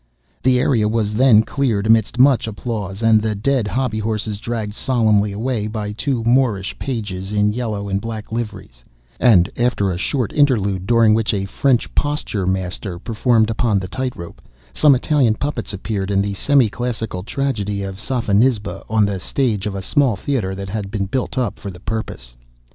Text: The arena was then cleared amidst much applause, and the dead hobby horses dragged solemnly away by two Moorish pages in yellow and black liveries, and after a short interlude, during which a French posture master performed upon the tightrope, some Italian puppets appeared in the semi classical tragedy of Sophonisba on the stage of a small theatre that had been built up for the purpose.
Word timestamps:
The 0.41 0.59
arena 0.63 0.87
was 0.87 1.13
then 1.13 1.43
cleared 1.43 1.85
amidst 1.85 2.17
much 2.17 2.47
applause, 2.47 3.03
and 3.03 3.21
the 3.21 3.35
dead 3.35 3.67
hobby 3.67 3.99
horses 3.99 4.39
dragged 4.39 4.73
solemnly 4.73 5.31
away 5.31 5.67
by 5.67 5.91
two 5.91 6.23
Moorish 6.23 6.79
pages 6.79 7.31
in 7.31 7.53
yellow 7.53 7.87
and 7.87 8.01
black 8.01 8.31
liveries, 8.31 8.83
and 9.19 9.47
after 9.55 9.91
a 9.91 9.99
short 9.99 10.33
interlude, 10.33 10.87
during 10.87 11.13
which 11.13 11.35
a 11.35 11.45
French 11.45 11.93
posture 11.93 12.47
master 12.47 12.97
performed 12.97 13.51
upon 13.51 13.77
the 13.77 13.87
tightrope, 13.87 14.41
some 14.73 14.95
Italian 14.95 15.35
puppets 15.35 15.71
appeared 15.71 16.09
in 16.09 16.19
the 16.23 16.33
semi 16.33 16.67
classical 16.67 17.21
tragedy 17.21 17.83
of 17.83 17.99
Sophonisba 17.99 18.83
on 18.89 19.05
the 19.05 19.19
stage 19.19 19.67
of 19.67 19.75
a 19.75 19.83
small 19.83 20.15
theatre 20.15 20.55
that 20.55 20.69
had 20.69 20.89
been 20.89 21.05
built 21.05 21.37
up 21.37 21.59
for 21.59 21.69
the 21.69 21.79
purpose. 21.79 22.33